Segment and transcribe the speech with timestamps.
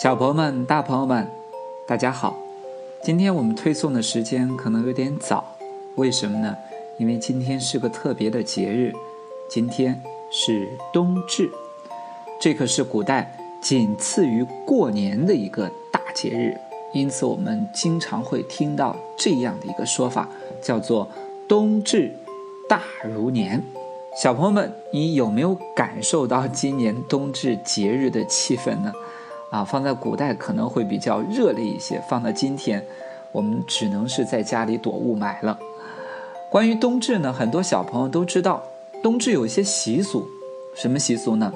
[0.00, 1.26] 小朋友们、大朋友们，
[1.84, 2.36] 大家好！
[3.02, 5.56] 今天我们推送的时间可能有点早，
[5.96, 6.56] 为什么呢？
[6.98, 8.92] 因为今天是个特别的节日，
[9.50, 10.00] 今天
[10.30, 11.50] 是冬至，
[12.40, 16.56] 这可是古代仅次于过年的一个大节日，
[16.92, 20.28] 因此我们经常会听到这样的一个说法，
[20.62, 21.08] 叫做
[21.48, 22.14] “冬至
[22.68, 23.60] 大如年”。
[24.22, 28.92] 小朋友们，你有没有感受到今年冬至节日的气氛呢？
[29.50, 32.84] 啊，放在古代可能会比较热烈一些，放到今天，
[33.32, 35.58] 我们只能是在家里躲雾霾了。
[36.50, 38.62] 关于冬至呢，很多小朋友都知道，
[39.02, 40.26] 冬至有一些习俗，
[40.74, 41.52] 什么习俗呢？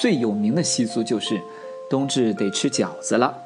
[0.00, 1.40] 最有名的习俗就是
[1.88, 3.42] 冬至得吃饺子了。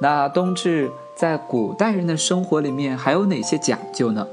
[0.00, 4.26] 那冬至在古代人的生活里面还有哪些讲究呢？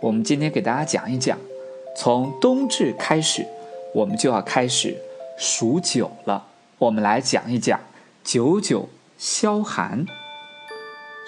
[0.00, 1.38] 我们今天给大家讲一讲。
[1.96, 3.46] 从冬至开始，
[3.92, 4.96] 我们就要开始
[5.36, 6.44] 数九了。
[6.78, 7.78] 我们来讲一讲。
[8.24, 8.88] 九九
[9.18, 10.06] 消寒。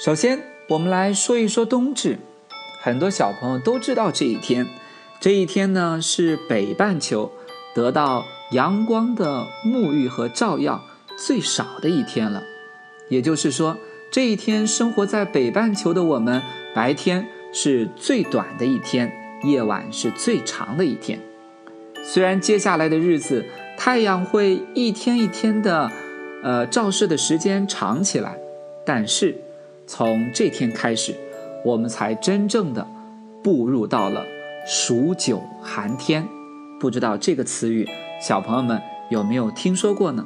[0.02, 2.18] 首先，我们来说一说冬至。
[2.80, 4.66] 很多小朋友都知道这一天，
[5.20, 7.30] 这一天呢是北半球
[7.74, 10.82] 得到阳光的沐浴和照耀
[11.18, 12.42] 最少的一天了。
[13.10, 13.76] 也就是说，
[14.10, 16.42] 这一天生活在北半球的我们，
[16.74, 19.12] 白天是最短的一天，
[19.44, 21.20] 夜晚是最长的一天。
[22.02, 23.44] 虽然接下来的日子，
[23.76, 25.92] 太阳会一天一天的。
[26.42, 28.38] 呃，照射的时间长起来，
[28.84, 29.36] 但是
[29.86, 31.14] 从这天开始，
[31.64, 32.86] 我们才真正的
[33.42, 34.24] 步入到了
[34.64, 36.28] 数九寒天。
[36.78, 37.88] 不知道这个词语，
[38.22, 40.24] 小朋友们有没有听说过呢？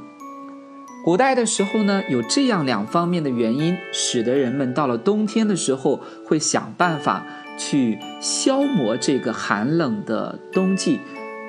[1.04, 7.24] 古代的时候呢，有这样两方面的原因，使得人们到了冬天的时候会想办法
[7.56, 11.00] 去消磨这个寒冷的冬季，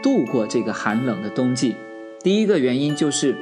[0.02, 1.76] 度过这个寒冷的冬季。
[2.24, 3.36] 第一个原因就是。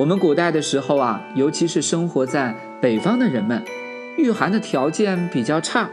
[0.00, 3.62] 我们古代的时候啊，尤其是生活在北方的人们，
[4.16, 5.90] 御寒的条件比较差，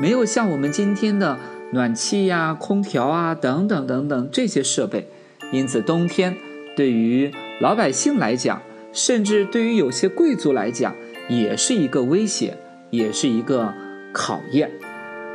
[0.00, 1.38] 没有像我们今天的
[1.70, 5.10] 暖气呀、空调啊等等等等这些设备，
[5.52, 6.34] 因此冬天
[6.74, 8.62] 对于老百姓来讲，
[8.94, 10.94] 甚至对于有些贵族来讲，
[11.28, 12.56] 也是一个威胁，
[12.88, 13.74] 也是一个
[14.14, 14.70] 考验。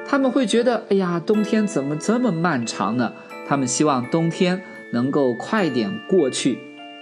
[0.08, 3.14] 他们会觉得，哎呀，冬天怎么这么漫长呢？
[3.48, 6.58] 他们希望冬天能够快点过去。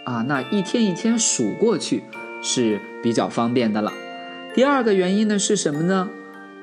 [0.07, 2.01] 啊，那一天一天数过去
[2.41, 3.91] 是比较方便的了。
[4.56, 6.09] 第二个原因呢是什么呢？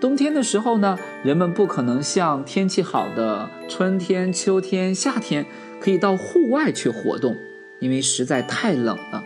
[0.01, 5.45] 冬天的时候呢，人们不可能像天气好的春天、秋天、夏天
[5.79, 7.37] 可以到户外去活动，
[7.81, 9.23] 因为实在太冷了。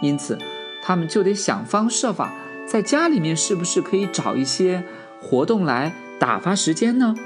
[0.00, 0.38] 因此，
[0.84, 2.32] 他们就得想方设法
[2.68, 4.84] 在家里面是不是可以找一些
[5.20, 7.16] 活动来打发时间呢？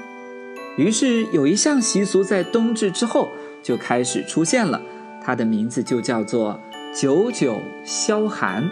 [0.75, 3.29] 于是有一项习俗在冬至之后
[3.61, 4.81] 就开始出现了。
[5.23, 6.59] 它的名字就叫做
[6.93, 8.69] 九九消寒。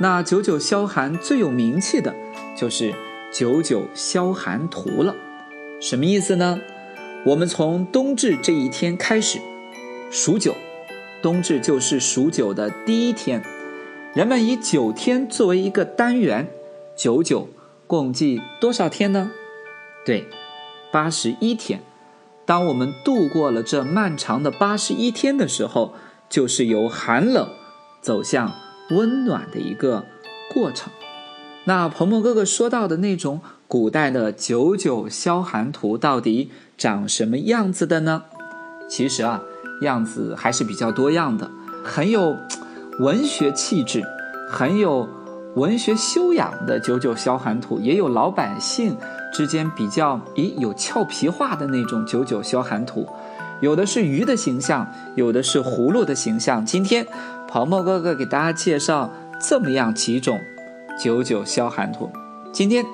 [0.00, 2.14] 那九九消寒最有名气的
[2.56, 2.94] 就是
[3.32, 5.16] 九九消寒图了。
[5.80, 6.60] 什么意思呢？
[7.26, 9.40] 我们从冬至这一天开始
[10.10, 10.54] 数九，
[11.20, 13.42] 冬至就是数九的第一天。
[14.14, 16.48] 人们以九天作为一个单元，
[16.96, 17.48] 九九
[17.86, 19.32] 共计多少天呢？
[20.04, 20.26] 对，
[20.92, 21.80] 八十一天。
[22.48, 25.92] 当我们度过了这漫长的八十一天的时候，
[26.30, 27.46] 就是由寒冷
[28.00, 28.50] 走向
[28.88, 30.06] 温暖的一个
[30.54, 30.90] 过程。
[31.64, 38.22] 那鹏鹏哥哥说到的那种古代的九九消寒图到底长什么样子的呢？
[38.88, 39.42] 其实啊，
[39.82, 41.50] 样子还是比较多样的，
[41.84, 42.34] 很有
[43.00, 44.02] 文学气质，
[44.48, 45.06] 很有
[45.54, 48.96] 文学修养的九九消寒图，也有老百姓。
[49.32, 53.06] 之间比较，咦，有俏皮话的那种九九消寒图，
[53.60, 56.64] 有的是鱼的形象，有的是葫芦的形象。
[56.64, 57.06] 今天，
[57.46, 60.38] 鹏鹏哥哥给大家介绍这么样几种
[60.98, 62.10] 九九消寒图。
[62.52, 62.84] 今天，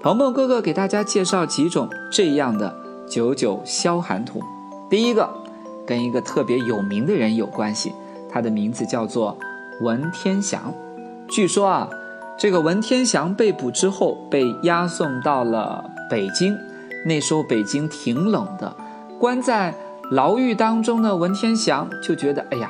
[0.00, 2.74] 鹏鹏哥哥给大家介绍几种这样的
[3.08, 4.42] 九九消寒图。
[4.88, 5.28] 第一个，
[5.86, 7.92] 跟一个特别有名的人有关系，
[8.30, 9.38] 他的名字叫做
[9.80, 10.72] 文天祥。
[11.28, 11.88] 据说啊。
[12.42, 16.58] 这个文天祥被捕之后，被押送到了北京。
[17.06, 18.74] 那时候北京挺冷的，
[19.16, 19.72] 关在
[20.10, 22.68] 牢狱当中的文天祥就觉得，哎呀，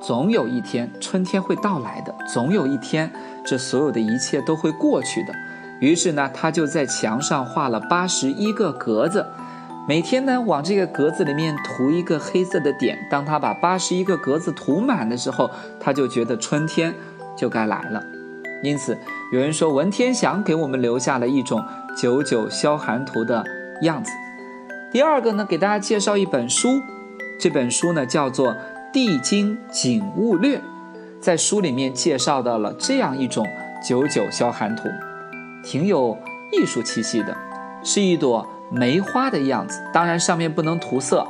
[0.00, 3.12] 总有一天春天会到来的，总有一天
[3.44, 5.34] 这所有的一切都会过去的。
[5.78, 9.26] 于是呢，他就在墙上画了八十一个格子，
[9.86, 12.98] 每天呢往这个格子里面涂一个黑色的点。
[13.10, 16.94] 当他把八十一个格子涂满的时候，他就觉得春天
[17.36, 18.02] 就该来了。
[18.66, 18.98] 因此，
[19.30, 21.64] 有人说文天祥给我们留下了一种
[21.96, 23.44] 九九消寒图的
[23.82, 24.10] 样子。
[24.90, 26.82] 第二个呢，给大家介绍一本书，
[27.38, 28.52] 这本书呢叫做
[28.92, 30.58] 《地经景物略》。
[31.20, 33.46] 在书里面介绍到了这样一种
[33.86, 34.88] 九九消寒图，
[35.62, 36.18] 挺有
[36.52, 37.36] 艺术气息的，
[37.84, 39.80] 是一朵梅花的样子。
[39.92, 41.24] 当然上面不能涂色，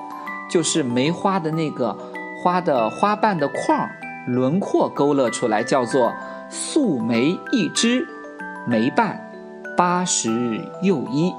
[0.51, 1.95] 就是梅花的那个
[2.43, 3.87] 花的花瓣的框
[4.27, 6.15] 轮廓勾勒出来，叫做
[6.49, 8.07] 素梅一枝，
[8.67, 9.31] 梅瓣
[9.77, 11.33] 八十又一。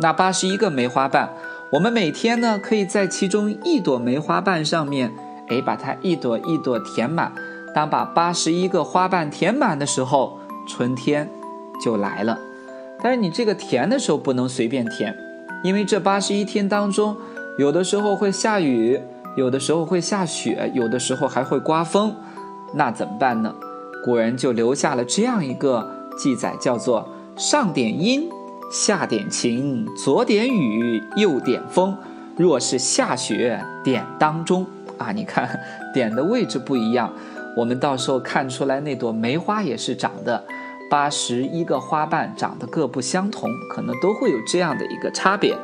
[0.00, 1.30] 那八十一个梅花瓣，
[1.72, 5.12] 我们每天呢可以在其中一朵梅花瓣上面，
[5.48, 7.32] 哎，把它一朵一朵填满。
[7.74, 11.30] 当把八十一个花瓣填满的时候，春天
[11.82, 12.38] 就来了。
[13.00, 15.16] 但是你这个填的时候不能随便填，
[15.62, 17.16] 因为这八十一天当中，
[17.56, 19.00] 有的时候会下雨，
[19.36, 22.16] 有的时候会下雪，有的时候还会刮风。
[22.74, 23.54] 那怎么办呢？
[24.04, 28.28] 古人就留下了这样一个记载，叫做“上点阴”。
[28.70, 31.96] 下点晴，左点雨，右点风。
[32.36, 34.66] 若是下雪，点当中
[34.98, 35.10] 啊！
[35.10, 35.48] 你看，
[35.94, 37.10] 点的位置不一样，
[37.56, 40.44] 我们到时候看出来那朵梅花也是长的
[40.90, 45.56] 八十一个花瓣，长得各不相同，可能都会有这样的一个差别。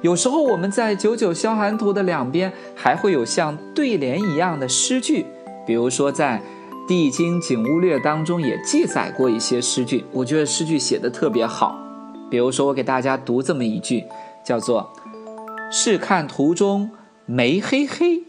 [0.00, 5.26] 有时候我们在九九消寒图的两边还会有像对联一样的诗句，
[5.66, 6.38] 比如说在
[6.90, 11.78] 《地经景物略》当中也记载过一些诗句，我觉得诗句写的特别好。
[12.28, 14.04] 比如说，我给大家读这么一句，
[14.44, 14.92] 叫做
[15.70, 16.90] “试看图中
[17.26, 18.24] 梅黑黑，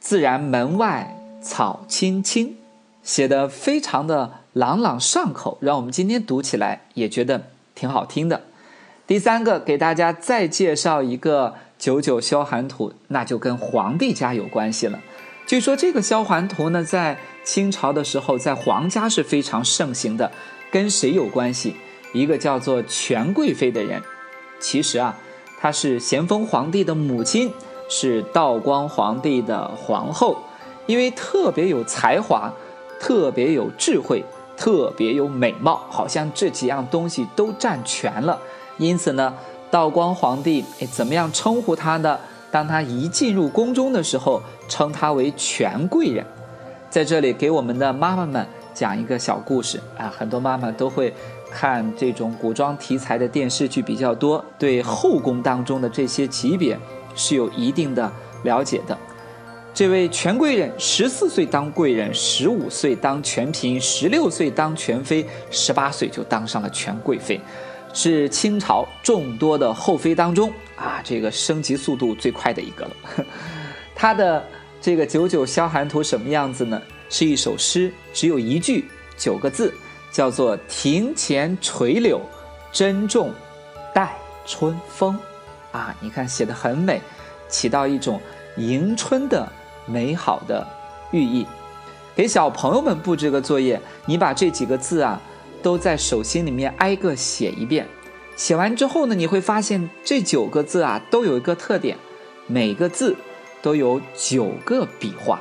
[0.00, 2.56] 自然门外草青青”，
[3.04, 7.42] 写的非常的朗朗上口，让我们今天读起来也觉得
[7.74, 8.44] 挺好听的。
[9.06, 14.98] 第三个，给大家再介绍一个九九消寒图，那就跟皇帝家有关系了。
[15.46, 20.32] 据说这个消寒图呢，在清朝的时候，在皇家是非常盛行的，
[20.72, 21.76] 跟谁有关系？
[22.12, 24.02] 一个叫做权贵妃的人，
[24.58, 25.16] 其实啊，
[25.60, 27.52] 她是咸丰皇帝的母亲，
[27.88, 30.36] 是道光皇帝的皇后。
[30.86, 32.52] 因为特别有才华，
[33.00, 34.24] 特别有智慧，
[34.56, 38.40] 特别有美貌，好像这几样东西都占全了。
[38.78, 39.34] 因此呢，
[39.70, 42.18] 道光皇帝哎，怎么样称呼她呢？
[42.56, 46.24] 当他一进入宫中的时候，称他为权贵人。
[46.88, 51.12] 在这里给我们的妈妈们讲一个小故事啊，很多妈妈都会。
[51.48, 56.78] 看这种古装题材的电视剧比较多，对后宫当中的这些级别
[57.14, 58.10] 是有一定的
[58.42, 58.96] 了解的。
[59.72, 67.38] 这位权贵人十四岁当贵人，十五岁当权嫔，十六岁当权妃，十八岁就当上了权贵妃，
[67.96, 72.90] 是清朝众多的后妃当中啊，这个升级速度最快的一个了。
[73.96, 74.46] 他的
[74.82, 76.80] 这个九九消寒图什么样子呢？
[77.08, 78.84] 是一首诗，只有一句，
[79.16, 79.72] 九个字。
[80.12, 82.18] 叫做庭前垂柳，
[82.72, 83.30] 珍重
[83.92, 84.16] 待
[84.46, 85.18] 春风，
[85.72, 87.02] 啊，你看写的很美，
[87.50, 88.18] 起到一种
[88.56, 89.46] 迎春的
[89.84, 90.66] 美好的
[91.10, 91.46] 寓意。
[92.14, 95.20] 给小朋友们布置个作业，你把这几个字啊，
[95.62, 97.86] 都在手心里面挨个写一遍。
[98.36, 101.96] 写完之后呢，你会发现这九个字啊，都有一个特点，
[102.46, 103.16] 每个字
[103.62, 105.40] 都有九个笔画。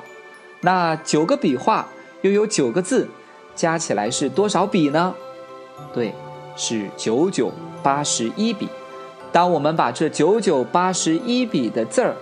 [0.61, 1.87] 那九个笔画
[2.21, 3.07] 又有九个字。
[3.55, 5.15] 加起来是多少笔呢？
[5.93, 6.13] 对，
[6.57, 7.49] 是九九
[7.81, 8.67] 八十一笔。
[9.31, 12.13] 当我们把这九九八十一笔的字儿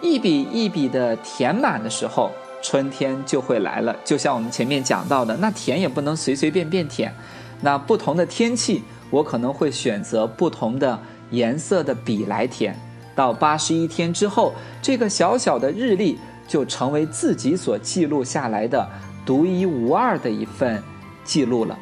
[0.00, 2.30] 一笔一笔的填满的时候，
[2.62, 3.96] 春天就会来了。
[4.04, 7.12] 就像我们前面讲到的，那填也不能随随便便填。
[7.60, 10.98] 那不同的天气，我可能会选择不同的
[11.30, 12.74] 颜色的笔来填。
[13.14, 18.88] 到八十一天之后，这个小小的日历就成为自己所记录下来的。
[19.26, 20.82] 独一无二的一份
[21.22, 21.78] 记录了，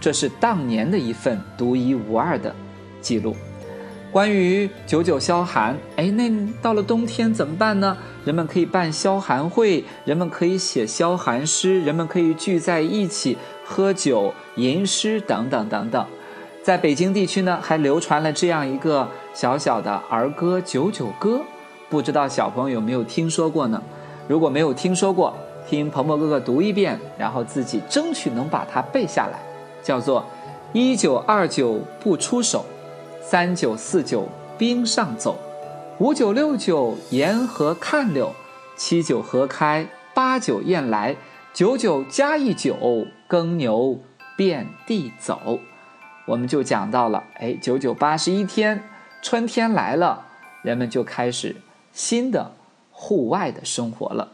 [0.00, 2.54] 这是当年的一份独一无二的
[3.00, 3.34] 记录。
[4.16, 6.32] 关于九九消寒，哎，那
[6.62, 7.94] 到了冬天怎么办呢？
[8.24, 16.06] 人们可以办消寒会，人们可以写消寒诗，人们可以聚在一起喝酒吟诗等等等等。
[16.62, 21.36] 在北京地区呢，还流传了这样一个小小的儿歌《九九歌》，
[21.90, 23.82] 不知道小朋友有没有听说过呢？
[24.26, 25.34] 如果没有听说过，
[25.68, 29.38] 听鹏鹏哥哥读一遍，然后自己争取能把它背下来，
[29.82, 30.24] 叫做
[30.72, 32.64] “一九二九不出手，
[33.28, 35.36] 三九四九冰上走，
[35.98, 38.32] 五九六九沿河看柳，
[38.76, 41.16] 七九河开，八九雁来，
[41.52, 43.98] 九九加一九耕牛
[44.36, 45.58] 遍地走。”
[46.26, 48.84] 我们就讲到了，哎，九九八十一天，
[49.20, 50.26] 春天来了，
[50.62, 51.56] 人们就开始
[51.92, 52.52] 新的
[52.92, 54.28] 户外的生活了。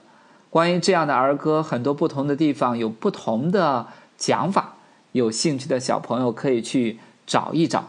[0.50, 3.86] 关于这样的儿歌，很多不同的地方有不同的
[4.18, 4.74] 讲法。
[5.12, 7.86] 有兴趣的小朋友可以去找一找。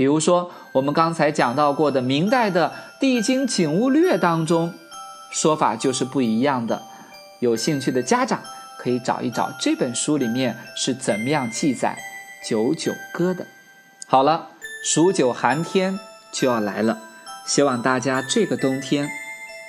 [0.00, 4.72] 比如说，我们刚才讲到过的明代的《地经景物略》当中，
[5.30, 6.80] 说法就是不一样的。
[7.40, 8.40] 有兴趣的家长
[8.78, 11.98] 可以找一找这本书里面是怎么样记载
[12.48, 13.46] 九九歌的。
[14.06, 14.48] 好了，
[14.82, 16.00] 数九寒天
[16.32, 16.98] 就要来了，
[17.44, 19.06] 希望大家这个冬天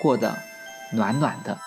[0.01, 0.38] 过得
[0.93, 1.57] 暖暖的。